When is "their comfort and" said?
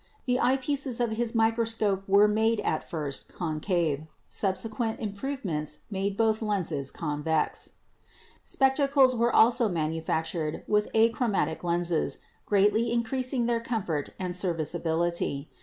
13.45-14.35